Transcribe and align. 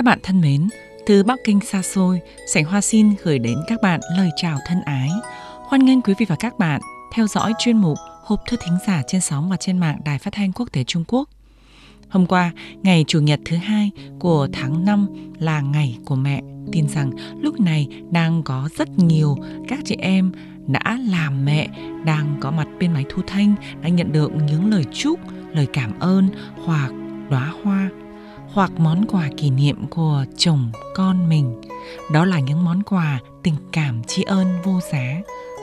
Các 0.00 0.04
bạn 0.04 0.18
thân 0.22 0.40
mến, 0.40 0.68
từ 1.06 1.22
Bắc 1.22 1.38
Kinh 1.44 1.60
xa 1.60 1.82
xôi, 1.82 2.20
Sảnh 2.54 2.64
Hoa 2.64 2.80
xin 2.80 3.14
gửi 3.22 3.38
đến 3.38 3.58
các 3.66 3.82
bạn 3.82 4.00
lời 4.16 4.28
chào 4.36 4.58
thân 4.66 4.78
ái. 4.84 5.10
Hoan 5.68 5.84
nghênh 5.84 6.02
quý 6.02 6.14
vị 6.18 6.26
và 6.28 6.36
các 6.40 6.58
bạn 6.58 6.80
theo 7.14 7.26
dõi 7.26 7.52
chuyên 7.58 7.76
mục 7.76 7.98
Hộp 8.24 8.40
thư 8.48 8.56
thính 8.56 8.78
giả 8.86 9.02
trên 9.06 9.20
sóng 9.20 9.50
và 9.50 9.56
trên 9.56 9.78
mạng 9.78 10.00
Đài 10.04 10.18
Phát 10.18 10.32
thanh 10.32 10.52
Quốc 10.52 10.68
tế 10.72 10.84
Trung 10.84 11.04
Quốc. 11.08 11.28
Hôm 12.08 12.26
qua, 12.26 12.52
ngày 12.82 13.04
Chủ 13.08 13.20
nhật 13.20 13.40
thứ 13.44 13.56
hai 13.56 13.90
của 14.18 14.48
tháng 14.52 14.84
5 14.84 15.06
là 15.38 15.60
ngày 15.60 15.98
của 16.04 16.16
mẹ. 16.16 16.42
Tin 16.72 16.88
rằng 16.88 17.10
lúc 17.40 17.60
này 17.60 17.88
đang 18.10 18.42
có 18.42 18.68
rất 18.76 18.88
nhiều 18.98 19.36
các 19.68 19.78
chị 19.84 19.96
em 19.98 20.32
đã 20.66 20.98
làm 21.08 21.44
mẹ, 21.44 21.68
đang 22.04 22.36
có 22.40 22.50
mặt 22.50 22.66
bên 22.80 22.92
máy 22.92 23.04
thu 23.08 23.22
thanh, 23.26 23.54
đã 23.82 23.88
nhận 23.88 24.12
được 24.12 24.32
những 24.46 24.70
lời 24.70 24.84
chúc, 24.92 25.20
lời 25.52 25.66
cảm 25.72 25.98
ơn 25.98 26.28
hoặc 26.64 26.90
đóa 27.30 27.52
hoa 27.62 27.90
hoặc 28.52 28.70
món 28.78 29.04
quà 29.08 29.28
kỷ 29.36 29.50
niệm 29.50 29.86
của 29.86 30.24
chồng 30.36 30.70
con 30.94 31.28
mình. 31.28 31.60
Đó 32.12 32.24
là 32.24 32.40
những 32.40 32.64
món 32.64 32.82
quà 32.82 33.20
tình 33.42 33.54
cảm 33.72 34.02
tri 34.04 34.22
ân 34.22 34.46
vô 34.64 34.80
giá. 34.92 35.20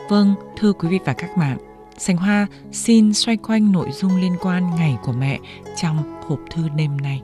Vâng, 0.10 0.34
thưa 0.58 0.74
quý 0.74 0.90
vị 0.90 1.00
và 1.06 1.14
các 1.14 1.38
bạn, 1.38 1.58
Sành 1.98 2.18
Hoa 2.18 2.48
xin 2.72 3.14
xoay 3.14 3.38
quanh 3.38 3.72
nội 3.72 3.92
dung 3.92 4.22
liên 4.22 4.36
quan 4.42 4.76
ngày 4.76 4.98
của 5.04 5.12
mẹ 5.12 5.40
trong 5.76 6.22
hộp 6.28 6.40
thư 6.52 6.70
đêm 6.76 6.98
nay. 7.02 7.22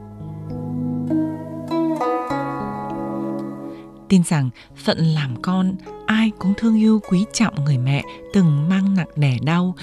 Tin 4.09 4.23
rằng 4.23 4.49
phận 4.75 4.97
làm 4.97 5.41
con, 5.41 5.75
ai 6.05 6.31
cũng 6.39 6.53
thương 6.57 6.75
yêu 6.75 7.01
quý 7.09 7.25
trọng 7.33 7.65
người 7.65 7.77
mẹ 7.77 8.03
từng 8.33 8.69
mang 8.69 8.95
nặng 8.95 9.07
đẻ 9.15 9.37
đau, 9.41 9.75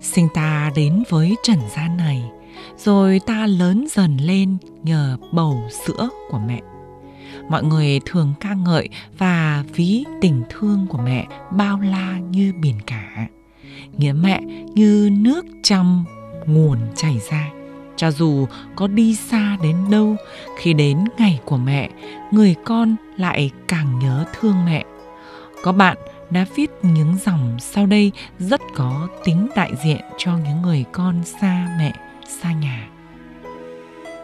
sinh 0.00 0.28
ta 0.34 0.70
đến 0.76 1.02
với 1.10 1.36
trần 1.42 1.58
gian 1.76 1.96
này– 1.96 2.22
rồi 2.76 3.20
ta 3.26 3.46
lớn 3.46 3.86
dần 3.90 4.16
lên 4.16 4.56
nhờ 4.82 5.16
bầu 5.32 5.68
sữa 5.86 6.08
của 6.30 6.38
mẹ. 6.46 6.60
Mọi 7.48 7.64
người 7.64 8.00
thường 8.06 8.34
ca 8.40 8.54
ngợi 8.54 8.88
và 9.18 9.64
ví 9.74 10.04
tình 10.20 10.42
thương 10.50 10.86
của 10.88 10.98
mẹ 10.98 11.26
bao 11.50 11.80
la 11.80 12.18
như 12.30 12.52
biển 12.60 12.74
cả. 12.86 13.26
Nghĩa 13.98 14.12
mẹ 14.12 14.40
như 14.74 15.10
nước 15.12 15.44
trong 15.62 16.04
nguồn 16.46 16.78
chảy 16.96 17.20
ra. 17.30 17.50
Cho 17.96 18.10
dù 18.10 18.46
có 18.76 18.86
đi 18.86 19.14
xa 19.14 19.56
đến 19.62 19.76
đâu, 19.90 20.16
khi 20.58 20.72
đến 20.72 21.04
ngày 21.18 21.40
của 21.44 21.56
mẹ, 21.56 21.90
người 22.30 22.54
con 22.64 22.96
lại 23.16 23.50
càng 23.68 23.98
nhớ 23.98 24.24
thương 24.40 24.64
mẹ. 24.64 24.84
Có 25.62 25.72
bạn 25.72 25.96
đã 26.30 26.46
viết 26.54 26.70
những 26.82 27.16
dòng 27.24 27.56
sau 27.60 27.86
đây 27.86 28.12
rất 28.38 28.60
có 28.74 29.08
tính 29.24 29.48
đại 29.56 29.72
diện 29.84 30.00
cho 30.18 30.32
những 30.36 30.62
người 30.62 30.84
con 30.92 31.24
xa 31.24 31.76
mẹ 31.78 31.92
xa 32.28 32.52
nhà. 32.52 32.88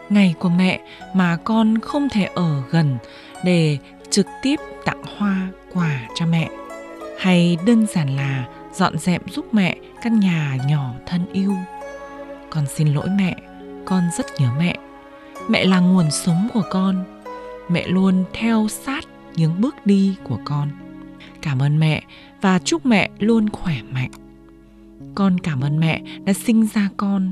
Ngày 0.09 0.35
của 0.39 0.49
mẹ 0.49 0.79
mà 1.13 1.37
con 1.43 1.77
không 1.79 2.09
thể 2.09 2.23
ở 2.35 2.63
gần 2.71 2.97
để 3.43 3.77
trực 4.09 4.27
tiếp 4.41 4.59
tặng 4.85 5.03
hoa, 5.17 5.47
quà 5.73 5.99
cho 6.15 6.25
mẹ, 6.25 6.49
hay 7.19 7.57
đơn 7.65 7.85
giản 7.87 8.15
là 8.15 8.47
dọn 8.73 8.97
dẹp 8.97 9.21
giúp 9.31 9.53
mẹ 9.53 9.75
căn 10.01 10.19
nhà 10.19 10.57
nhỏ 10.67 10.93
thân 11.05 11.25
yêu. 11.33 11.55
Con 12.49 12.65
xin 12.67 12.87
lỗi 12.87 13.07
mẹ, 13.17 13.35
con 13.85 14.03
rất 14.17 14.25
nhớ 14.39 14.49
mẹ. 14.59 14.77
Mẹ 15.49 15.65
là 15.65 15.79
nguồn 15.79 16.11
sống 16.11 16.47
của 16.53 16.63
con. 16.69 17.03
Mẹ 17.69 17.87
luôn 17.87 18.23
theo 18.33 18.67
sát 18.69 19.05
những 19.35 19.61
bước 19.61 19.85
đi 19.85 20.15
của 20.23 20.39
con. 20.45 20.69
Cảm 21.41 21.61
ơn 21.61 21.79
mẹ 21.79 22.03
và 22.41 22.59
chúc 22.59 22.85
mẹ 22.85 23.09
luôn 23.19 23.49
khỏe 23.49 23.75
mạnh. 23.91 24.11
Con 25.15 25.39
cảm 25.39 25.61
ơn 25.61 25.79
mẹ 25.79 26.01
đã 26.25 26.33
sinh 26.33 26.67
ra 26.73 26.89
con 26.97 27.31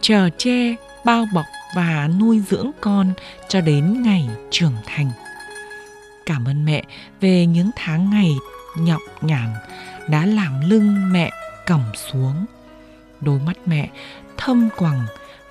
chờ 0.00 0.30
che, 0.38 0.74
bao 1.04 1.26
bọc 1.34 1.44
và 1.74 2.08
nuôi 2.20 2.42
dưỡng 2.48 2.70
con 2.80 3.12
cho 3.48 3.60
đến 3.60 4.02
ngày 4.02 4.28
trưởng 4.50 4.74
thành. 4.86 5.10
Cảm 6.26 6.44
ơn 6.44 6.64
mẹ 6.64 6.82
về 7.20 7.46
những 7.46 7.70
tháng 7.76 8.10
ngày 8.10 8.36
nhọc 8.76 9.00
nhằn 9.20 9.54
đã 10.08 10.26
làm 10.26 10.70
lưng 10.70 11.12
mẹ 11.12 11.30
còng 11.66 11.92
xuống. 11.94 12.46
Đôi 13.20 13.40
mắt 13.46 13.56
mẹ 13.66 13.88
thâm 14.36 14.68
quầng 14.76 15.00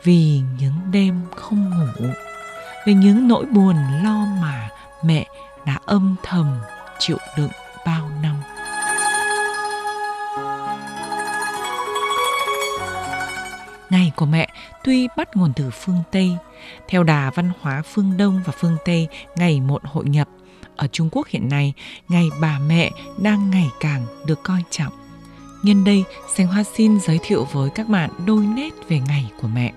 vì 0.03 0.41
những 0.59 0.73
đêm 0.91 1.21
không 1.35 1.69
ngủ 1.69 2.07
về 2.85 2.93
những 2.93 3.27
nỗi 3.27 3.45
buồn 3.45 3.75
lo 4.03 4.25
mà 4.41 4.69
mẹ 5.03 5.25
đã 5.65 5.79
âm 5.85 6.15
thầm 6.23 6.59
chịu 6.99 7.17
đựng 7.37 7.51
bao 7.85 8.09
năm. 8.23 8.35
Ngày 13.89 14.11
của 14.15 14.25
mẹ 14.25 14.49
tuy 14.83 15.07
bắt 15.17 15.37
nguồn 15.37 15.53
từ 15.55 15.69
phương 15.69 15.99
Tây, 16.11 16.31
theo 16.87 17.03
đà 17.03 17.31
văn 17.35 17.51
hóa 17.61 17.81
phương 17.81 18.17
Đông 18.17 18.41
và 18.45 18.53
phương 18.59 18.77
Tây 18.85 19.07
ngày 19.35 19.61
một 19.61 19.81
hội 19.85 20.05
nhập, 20.05 20.27
ở 20.75 20.87
Trung 20.87 21.09
Quốc 21.11 21.27
hiện 21.27 21.49
nay, 21.49 21.73
ngày 22.09 22.29
bà 22.41 22.59
mẹ 22.59 22.91
đang 23.21 23.49
ngày 23.49 23.69
càng 23.79 24.05
được 24.25 24.43
coi 24.43 24.63
trọng. 24.69 24.93
Nhân 25.63 25.83
đây, 25.83 26.03
Sành 26.35 26.47
Hoa 26.47 26.63
xin 26.63 26.99
giới 26.99 27.19
thiệu 27.23 27.47
với 27.51 27.69
các 27.69 27.87
bạn 27.89 28.09
đôi 28.25 28.45
nét 28.45 28.69
về 28.89 28.99
ngày 28.99 29.31
của 29.41 29.47
mẹ. 29.47 29.73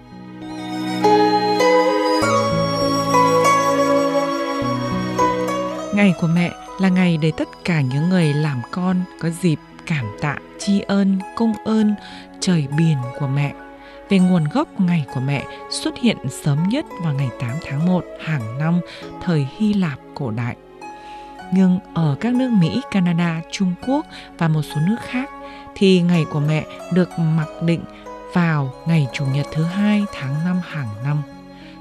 Ngày 5.94 6.14
của 6.20 6.26
mẹ 6.26 6.52
là 6.80 6.88
ngày 6.88 7.16
để 7.16 7.32
tất 7.36 7.48
cả 7.64 7.80
những 7.80 8.08
người 8.08 8.34
làm 8.34 8.62
con 8.70 9.00
có 9.20 9.30
dịp 9.30 9.58
cảm 9.86 10.06
tạ, 10.20 10.36
tri 10.58 10.80
ân, 10.80 11.18
công 11.36 11.54
ơn 11.64 11.94
trời 12.40 12.66
biển 12.76 12.96
của 13.18 13.26
mẹ 13.26 13.52
về 14.08 14.18
nguồn 14.18 14.44
gốc 14.52 14.80
ngày 14.80 15.04
của 15.14 15.20
mẹ 15.20 15.44
xuất 15.70 15.98
hiện 15.98 16.16
sớm 16.30 16.68
nhất 16.68 16.86
vào 17.04 17.14
ngày 17.14 17.28
8 17.40 17.50
tháng 17.64 17.86
1 17.86 18.04
hàng 18.20 18.58
năm 18.58 18.80
thời 19.22 19.46
Hy 19.56 19.74
Lạp 19.74 19.98
cổ 20.14 20.30
đại. 20.30 20.56
Nhưng 21.54 21.78
ở 21.94 22.16
các 22.20 22.34
nước 22.34 22.50
Mỹ, 22.60 22.80
Canada, 22.90 23.40
Trung 23.50 23.74
Quốc 23.86 24.06
và 24.38 24.48
một 24.48 24.62
số 24.62 24.80
nước 24.86 24.96
khác 25.00 25.30
thì 25.74 26.00
ngày 26.00 26.24
của 26.30 26.40
mẹ 26.40 26.64
được 26.92 27.08
mặc 27.18 27.48
định 27.62 27.84
vào 28.32 28.72
ngày 28.86 29.06
Chủ 29.12 29.24
nhật 29.26 29.46
thứ 29.52 29.64
hai 29.64 30.04
tháng 30.20 30.34
5 30.44 30.60
hàng 30.64 30.88
năm. 31.04 31.22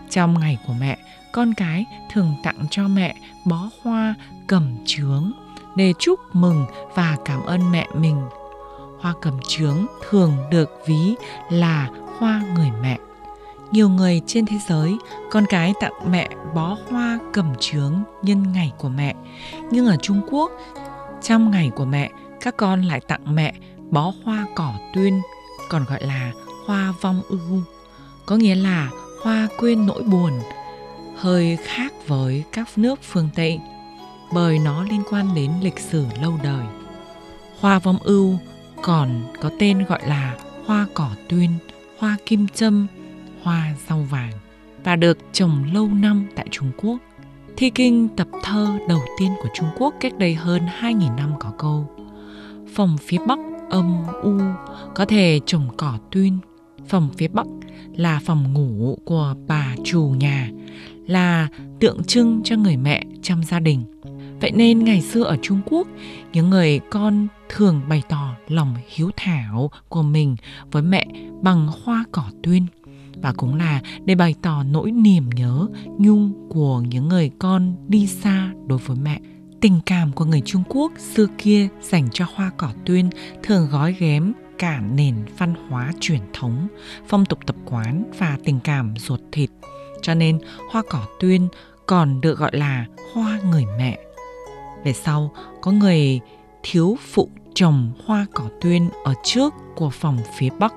Trong 0.10 0.40
ngày 0.40 0.58
của 0.68 0.74
mẹ, 0.80 0.98
con 1.32 1.54
cái 1.54 1.86
thường 2.12 2.36
tặng 2.44 2.66
cho 2.70 2.88
mẹ 2.88 3.16
bó 3.46 3.70
hoa 3.84 4.16
cầm 4.48 4.78
trướng 4.86 5.32
để 5.76 5.94
chúc 6.00 6.20
mừng 6.34 6.66
và 6.96 7.18
cảm 7.26 7.44
ơn 7.44 7.72
mẹ 7.72 7.88
mình. 7.96 8.22
Hoa 9.02 9.14
cầm 9.22 9.38
trướng 9.48 9.86
thường 10.10 10.38
được 10.52 10.70
ví 10.86 11.16
là 11.50 11.90
hoa 12.18 12.42
người 12.56 12.72
mẹ. 12.82 12.98
Nhiều 13.72 13.90
người 13.90 14.22
trên 14.28 14.46
thế 14.46 14.58
giới, 14.68 14.98
con 15.32 15.46
cái 15.50 15.74
tặng 15.80 16.12
mẹ 16.12 16.30
bó 16.56 16.78
hoa 16.90 17.20
cầm 17.34 17.54
trướng 17.60 18.04
nhân 18.22 18.52
ngày 18.52 18.72
của 18.78 18.90
mẹ. 18.90 19.16
Nhưng 19.72 19.88
ở 19.88 19.96
Trung 20.02 20.22
Quốc, 20.32 20.52
trong 21.22 21.52
ngày 21.52 21.72
của 21.76 21.86
mẹ, 21.86 22.12
các 22.42 22.58
con 22.58 22.82
lại 22.82 23.00
tặng 23.00 23.36
mẹ 23.36 23.54
bó 23.90 24.14
hoa 24.24 24.46
cỏ 24.56 24.74
tuyên, 24.94 25.22
còn 25.70 25.86
gọi 25.90 26.04
là 26.04 26.32
hoa 26.66 26.94
vong 27.02 27.22
ưu, 27.30 27.62
có 28.26 28.36
nghĩa 28.36 28.56
là 28.56 28.90
hoa 29.24 29.48
quên 29.58 29.86
nỗi 29.86 30.04
buồn, 30.04 30.32
hơi 31.18 31.58
khác 31.64 31.94
với 32.08 32.44
các 32.52 32.70
nước 32.76 33.00
phương 33.02 33.30
Tây, 33.36 33.60
bởi 34.34 34.60
nó 34.60 34.84
liên 34.84 35.04
quan 35.12 35.36
đến 35.36 35.52
lịch 35.62 35.80
sử 35.80 36.06
lâu 36.22 36.40
đời. 36.44 36.66
Hoa 37.60 37.80
vong 37.80 37.98
ưu 38.04 38.38
còn 38.84 39.10
có 39.42 39.50
tên 39.60 39.86
gọi 39.90 40.08
là 40.08 40.38
hoa 40.66 40.88
cỏ 40.94 41.10
tuyên 41.30 41.50
hoa 41.98 42.18
kim 42.26 42.48
châm, 42.48 42.88
hoa 43.42 43.76
rau 43.88 44.00
vàng 44.02 44.32
và 44.84 44.96
được 44.96 45.18
trồng 45.34 45.64
lâu 45.74 45.88
năm 45.88 46.28
tại 46.36 46.48
Trung 46.52 46.72
Quốc. 46.78 46.98
Thi 47.58 47.70
kinh 47.70 48.08
tập 48.18 48.28
thơ 48.44 48.68
đầu 48.90 49.02
tiên 49.20 49.32
của 49.44 49.50
Trung 49.54 49.70
Quốc 49.78 49.94
cách 50.00 50.18
đây 50.18 50.36
hơn 50.36 50.62
2.000 50.82 51.16
năm 51.16 51.34
có 51.40 51.52
câu 51.58 51.90
Phòng 52.76 52.98
phía 53.02 53.18
Bắc 53.28 53.40
âm 53.70 54.04
u 54.24 54.38
có 54.96 55.06
thể 55.06 55.40
trồng 55.46 55.68
cỏ 55.78 55.98
tuyên. 56.12 56.38
Phòng 56.88 57.10
phía 57.18 57.28
Bắc 57.28 57.48
là 57.96 58.20
phòng 58.26 58.54
ngủ 58.54 58.98
của 59.06 59.36
bà 59.48 59.76
chủ 59.84 60.16
nhà, 60.18 60.52
là 61.08 61.48
tượng 61.80 62.04
trưng 62.04 62.42
cho 62.44 62.56
người 62.56 62.78
mẹ 62.78 63.04
trong 63.22 63.44
gia 63.44 63.60
đình. 63.60 63.84
Vậy 64.42 64.52
nên 64.52 64.84
ngày 64.84 65.02
xưa 65.02 65.24
ở 65.24 65.38
Trung 65.42 65.62
Quốc, 65.66 65.88
những 66.34 66.50
người 66.50 66.80
con 66.92 67.28
thường 67.50 67.82
bày 67.90 68.04
tỏ 68.10 68.36
lòng 68.48 68.76
hiếu 68.88 69.10
thảo 69.18 69.72
của 69.90 70.02
mình 70.04 70.36
với 70.72 70.82
mẹ 70.82 71.06
bằng 71.42 71.68
hoa 71.84 72.06
cỏ 72.12 72.24
tuyên 72.44 72.66
và 73.16 73.34
cũng 73.38 73.56
là 73.56 73.82
để 74.06 74.16
bày 74.16 74.36
tỏ 74.42 74.64
nỗi 74.64 74.92
niềm 74.92 75.30
nhớ 75.30 75.68
nhung 75.98 76.50
của 76.50 76.82
những 76.82 77.08
người 77.08 77.32
con 77.40 77.76
đi 77.88 78.08
xa 78.08 78.52
đối 78.68 78.78
với 78.78 78.98
mẹ. 79.02 79.20
Tình 79.62 79.80
cảm 79.86 80.12
của 80.12 80.26
người 80.26 80.42
Trung 80.46 80.64
Quốc 80.70 80.92
xưa 80.98 81.28
kia 81.38 81.68
dành 81.82 82.10
cho 82.12 82.26
hoa 82.36 82.52
cỏ 82.58 82.70
tuyên 82.86 83.10
thường 83.44 83.68
gói 83.72 83.96
ghém 84.00 84.34
cả 84.58 84.82
nền 84.96 85.16
văn 85.38 85.54
hóa 85.70 85.92
truyền 86.00 86.22
thống, 86.34 86.68
phong 87.08 87.26
tục 87.26 87.40
tập 87.46 87.56
quán 87.66 88.12
và 88.18 88.38
tình 88.44 88.60
cảm 88.60 88.94
ruột 88.98 89.20
thịt. 89.32 89.50
Cho 90.02 90.14
nên 90.14 90.40
hoa 90.72 90.84
cỏ 90.90 91.06
tuyên 91.20 91.48
còn 91.88 92.22
được 92.22 92.40
gọi 92.40 92.58
là 92.58 92.86
hoa 93.14 93.40
người 93.52 93.66
mẹ. 93.78 93.98
Về 94.84 94.94
sau, 94.94 95.32
có 95.62 95.72
người 95.72 96.20
thiếu 96.64 96.98
phụ 97.14 97.30
trồng 97.54 97.92
hoa 98.06 98.26
cỏ 98.34 98.44
tuyên 98.62 98.90
ở 99.04 99.14
trước 99.24 99.54
của 99.76 99.90
phòng 99.90 100.18
phía 100.38 100.50
Bắc 100.60 100.74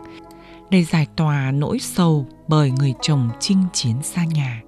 để 0.71 0.85
giải 0.85 1.06
tỏa 1.17 1.51
nỗi 1.51 1.79
sầu 1.79 2.27
bởi 2.49 2.71
người 2.71 2.95
chồng 3.03 3.31
chinh 3.41 3.62
chiến 3.73 4.03
xa 4.03 4.25
nhà. 4.25 4.62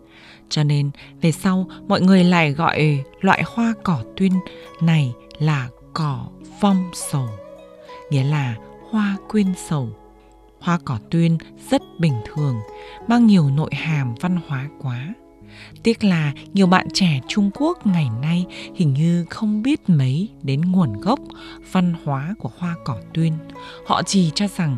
Cho 0.49 0.63
nên 0.63 0.91
về 1.21 1.33
sau 1.33 1.67
mọi 1.89 2.01
người 2.01 2.25
lại 2.25 2.53
gọi 2.53 3.05
loại 3.21 3.43
hoa 3.47 3.75
cỏ 3.85 4.03
tuyên 4.17 4.33
này 4.81 5.13
là 5.39 5.69
cỏ 5.93 6.27
phong 6.61 6.91
sầu, 6.93 7.29
nghĩa 8.11 8.25
là 8.25 8.57
hoa 8.91 9.17
quyên 9.29 9.47
sầu. 9.69 9.89
Hoa 10.61 10.79
cỏ 10.85 10.99
tuyên 11.11 11.39
rất 11.71 11.83
bình 11.99 12.15
thường, 12.25 12.57
mang 13.09 13.27
nhiều 13.27 13.51
nội 13.51 13.71
hàm 13.75 14.15
văn 14.21 14.41
hóa 14.49 14.69
quá. 14.81 15.15
Tiếc 15.83 16.05
là 16.05 16.33
nhiều 16.53 16.67
bạn 16.67 16.87
trẻ 16.95 17.21
Trung 17.29 17.51
Quốc 17.55 17.87
ngày 17.87 18.09
nay 18.23 18.47
hình 18.75 18.95
như 18.95 19.27
không 19.31 19.63
biết 19.63 19.89
mấy 19.89 20.29
đến 20.43 20.61
nguồn 20.61 21.01
gốc, 21.01 21.21
văn 21.73 21.95
hóa 22.05 22.35
của 22.39 22.51
hoa 22.59 22.75
cỏ 22.85 22.99
tuyên. 23.15 23.33
Họ 23.87 24.03
chỉ 24.03 24.33
cho 24.35 24.47
rằng 24.57 24.77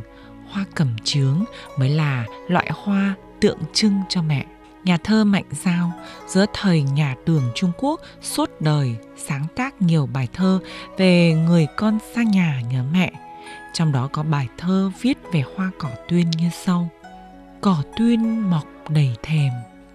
hoa 0.51 0.65
cẩm 0.75 0.97
chướng 1.05 1.45
mới 1.79 1.91
là 1.91 2.27
loại 2.49 2.71
hoa 2.75 3.15
tượng 3.41 3.59
trưng 3.73 4.01
cho 4.09 4.23
mẹ. 4.23 4.47
Nhà 4.85 4.97
thơ 4.97 5.25
Mạnh 5.25 5.45
Giao, 5.65 5.93
giữa 6.27 6.47
thời 6.53 6.83
nhà 6.83 7.15
Đường 7.27 7.43
Trung 7.55 7.73
Quốc 7.79 8.01
suốt 8.23 8.51
đời 8.61 8.97
sáng 9.17 9.47
tác 9.57 9.83
nhiều 9.83 10.07
bài 10.07 10.29
thơ 10.33 10.61
về 10.99 11.35
người 11.35 11.67
con 11.77 11.99
xa 12.15 12.23
nhà 12.23 12.63
nhớ 12.71 12.83
mẹ. 12.93 13.13
Trong 13.73 13.93
đó 13.93 14.09
có 14.13 14.23
bài 14.23 14.49
thơ 14.59 14.91
viết 15.01 15.19
về 15.33 15.43
hoa 15.57 15.71
cỏ 15.79 15.89
tuyên 16.09 16.31
như 16.31 16.51
sau. 16.65 16.89
Cỏ 17.61 17.83
tuyên 17.97 18.51
mọc 18.51 18.65
đầy 18.89 19.17
thềm 19.23 19.51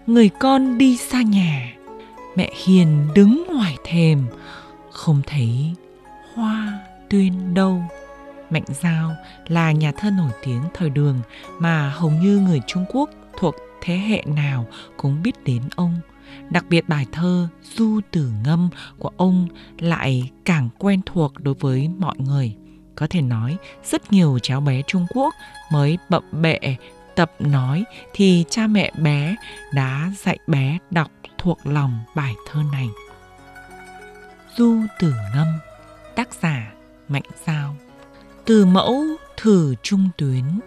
người 0.07 0.29
con 0.29 0.77
đi 0.77 0.97
xa 0.97 1.21
nhà. 1.21 1.73
Mẹ 2.35 2.51
hiền 2.65 3.07
đứng 3.15 3.43
ngoài 3.53 3.77
thềm, 3.83 4.25
không 4.91 5.21
thấy 5.27 5.73
hoa 6.33 6.79
tuyên 7.09 7.53
đâu. 7.53 7.83
Mạnh 8.49 8.63
Giao 8.81 9.15
là 9.47 9.71
nhà 9.71 9.91
thơ 9.91 10.09
nổi 10.09 10.31
tiếng 10.43 10.61
thời 10.73 10.89
đường 10.89 11.21
mà 11.59 11.89
hầu 11.89 12.11
như 12.11 12.39
người 12.39 12.61
Trung 12.67 12.85
Quốc 12.93 13.09
thuộc 13.39 13.55
thế 13.81 13.97
hệ 13.97 14.23
nào 14.25 14.65
cũng 14.97 15.23
biết 15.23 15.43
đến 15.43 15.61
ông. 15.75 15.99
Đặc 16.49 16.65
biệt 16.69 16.89
bài 16.89 17.05
thơ 17.11 17.47
Du 17.75 17.99
Tử 18.11 18.31
Ngâm 18.43 18.69
của 18.97 19.11
ông 19.17 19.47
lại 19.79 20.31
càng 20.45 20.69
quen 20.79 21.01
thuộc 21.05 21.33
đối 21.39 21.53
với 21.53 21.89
mọi 21.97 22.15
người. 22.17 22.55
Có 22.95 23.07
thể 23.09 23.21
nói 23.21 23.57
rất 23.83 24.13
nhiều 24.13 24.39
cháu 24.41 24.61
bé 24.61 24.81
Trung 24.87 25.05
Quốc 25.13 25.33
mới 25.71 25.97
bậm 26.09 26.23
bẹ 26.41 26.59
tập 27.15 27.31
nói 27.39 27.83
thì 28.13 28.45
cha 28.49 28.67
mẹ 28.67 28.91
bé 28.97 29.35
đã 29.73 30.11
dạy 30.23 30.37
bé 30.47 30.77
đọc 30.91 31.11
thuộc 31.37 31.59
lòng 31.63 31.99
bài 32.15 32.33
thơ 32.49 32.59
này. 32.71 32.89
Du 34.57 34.75
Tử 34.99 35.13
Ngâm 35.35 35.47
Tác 36.15 36.29
giả 36.41 36.71
Mạnh 37.07 37.23
Giao. 37.45 37.75
Từ 38.45 38.65
mẫu 38.65 39.03
thử 39.37 39.75
trung 39.83 40.09
tuyến. 40.17 40.59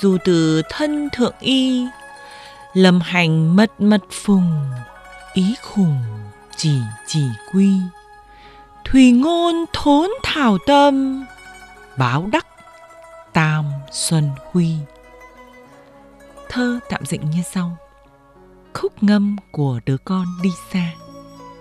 Dù 0.00 0.18
từ 0.24 0.62
thân 0.70 1.08
thượng 1.12 1.34
y 1.40 1.86
Lâm 2.74 3.00
hành 3.00 3.56
mật 3.56 3.80
mật 3.80 4.02
phùng, 4.10 4.70
Ý 5.34 5.54
khùng 5.62 6.02
chỉ 6.56 6.78
chỉ 7.06 7.24
quy. 7.52 7.72
Thùy 8.84 9.12
ngôn 9.12 9.64
thốn 9.72 10.10
thảo 10.22 10.58
tâm, 10.66 11.24
Báo 11.96 12.28
đắc 12.32 12.46
tam 13.32 13.64
xuân 13.92 14.30
huy. 14.52 14.74
Thơ 16.52 16.80
tạm 16.88 17.04
dịch 17.06 17.20
như 17.24 17.42
sau. 17.52 17.76
Khúc 18.74 19.02
ngâm 19.02 19.36
của 19.50 19.80
đứa 19.86 19.96
con 19.96 20.26
đi 20.42 20.50
xa. 20.72 20.92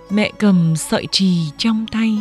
Mẹ 0.09 0.31
cầm 0.39 0.75
sợi 0.75 1.07
trì 1.11 1.51
trong 1.57 1.85
tay. 1.91 2.17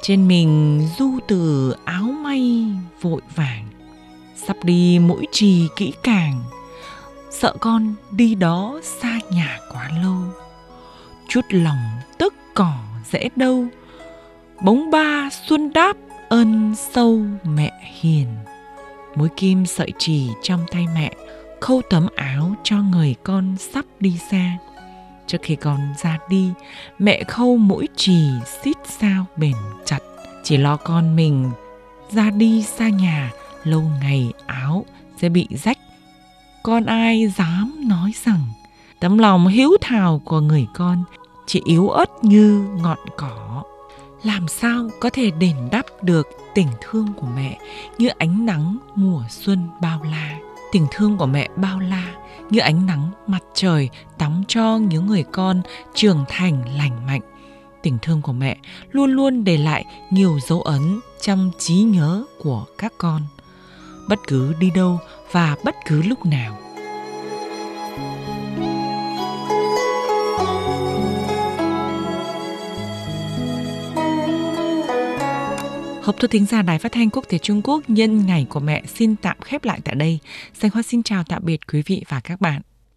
Trên 0.00 0.28
mình 0.28 0.82
du 0.98 1.10
từ 1.28 1.74
áo 1.84 2.02
may 2.02 2.66
vội 3.00 3.20
vàng. 3.34 3.68
Sắp 4.36 4.56
đi 4.64 4.98
mũi 4.98 5.26
trì 5.32 5.68
kỹ 5.76 5.92
càng. 6.02 6.42
Sợ 7.30 7.54
con 7.60 7.94
đi 8.10 8.34
đó 8.34 8.80
xa 8.82 9.20
nhà 9.30 9.58
quá 9.72 9.90
lâu. 10.02 10.18
Chút 11.28 11.44
lòng 11.50 12.00
tức 12.18 12.34
cỏ 12.54 12.74
dễ 13.10 13.28
đâu. 13.36 13.64
Bóng 14.64 14.90
ba 14.90 15.28
xuân 15.48 15.72
đáp 15.72 15.96
ơn 16.28 16.74
sâu 16.92 17.20
mẹ 17.44 17.72
hiền. 18.00 18.26
Mối 19.14 19.28
kim 19.36 19.66
sợi 19.66 19.92
chỉ 19.98 20.30
trong 20.42 20.60
tay 20.70 20.86
mẹ 20.94 21.14
khâu 21.62 21.82
tấm 21.90 22.06
áo 22.16 22.54
cho 22.62 22.76
người 22.76 23.14
con 23.22 23.56
sắp 23.58 23.84
đi 24.00 24.18
xa. 24.30 24.58
Trước 25.26 25.38
khi 25.42 25.56
con 25.56 25.80
ra 26.02 26.18
đi, 26.28 26.50
mẹ 26.98 27.24
khâu 27.24 27.56
mũi 27.56 27.88
trì 27.96 28.30
xít 28.64 28.76
sao 28.84 29.24
bền 29.36 29.56
chặt, 29.84 29.98
chỉ 30.44 30.56
lo 30.56 30.76
con 30.76 31.16
mình 31.16 31.50
ra 32.10 32.30
đi 32.30 32.62
xa 32.62 32.88
nhà 32.88 33.30
lâu 33.64 33.82
ngày 34.00 34.32
áo 34.46 34.84
sẽ 35.20 35.28
bị 35.28 35.48
rách. 35.50 35.78
Con 36.62 36.84
ai 36.84 37.32
dám 37.36 37.74
nói 37.88 38.12
rằng 38.24 38.40
tấm 39.00 39.18
lòng 39.18 39.46
hiếu 39.46 39.70
thảo 39.80 40.22
của 40.24 40.40
người 40.40 40.66
con 40.74 41.04
chỉ 41.46 41.62
yếu 41.64 41.88
ớt 41.88 42.24
như 42.24 42.68
ngọn 42.82 42.98
cỏ? 43.16 43.62
Làm 44.22 44.48
sao 44.48 44.90
có 45.00 45.10
thể 45.10 45.30
đền 45.30 45.56
đáp 45.70 45.86
được 46.02 46.28
tình 46.54 46.68
thương 46.80 47.08
của 47.16 47.26
mẹ 47.36 47.58
như 47.98 48.08
ánh 48.08 48.46
nắng 48.46 48.78
mùa 48.94 49.22
xuân 49.28 49.68
bao 49.80 50.02
la? 50.10 50.38
Tình 50.72 50.86
thương 50.90 51.16
của 51.16 51.26
mẹ 51.26 51.48
bao 51.56 51.80
la, 51.80 52.14
như 52.50 52.60
ánh 52.60 52.86
nắng 52.86 53.10
mặt 53.26 53.42
trời 53.54 53.88
tắm 54.18 54.42
cho 54.48 54.78
những 54.78 55.06
người 55.06 55.24
con 55.32 55.62
trưởng 55.94 56.24
thành 56.28 56.76
lành 56.76 57.06
mạnh 57.06 57.20
tình 57.82 57.98
thương 58.02 58.22
của 58.22 58.32
mẹ 58.32 58.56
luôn 58.90 59.10
luôn 59.10 59.44
để 59.44 59.58
lại 59.58 59.84
nhiều 60.10 60.38
dấu 60.48 60.62
ấn 60.62 61.00
trong 61.20 61.50
trí 61.58 61.74
nhớ 61.74 62.24
của 62.42 62.64
các 62.78 62.92
con 62.98 63.22
bất 64.08 64.18
cứ 64.26 64.54
đi 64.60 64.70
đâu 64.70 64.98
và 65.32 65.56
bất 65.64 65.74
cứ 65.86 66.02
lúc 66.02 66.26
nào. 66.26 66.61
Hộp 76.02 76.20
thư 76.20 76.28
thính 76.28 76.46
giả 76.46 76.62
Đài 76.62 76.78
Phát 76.78 76.92
thanh 76.92 77.10
Quốc 77.10 77.24
tế 77.28 77.38
Trung 77.38 77.60
Quốc 77.64 77.82
nhân 77.88 78.26
ngày 78.26 78.46
của 78.48 78.60
mẹ 78.60 78.82
xin 78.86 79.16
tạm 79.16 79.36
khép 79.40 79.64
lại 79.64 79.80
tại 79.84 79.94
đây. 79.94 80.18
Danh 80.60 80.70
Hoa 80.74 80.82
xin 80.82 81.02
chào, 81.02 81.24
tạm 81.24 81.42
biệt 81.44 81.60
quý 81.72 81.82
vị 81.86 82.04
và 82.08 82.20
các 82.20 82.40
bạn. 82.40 82.60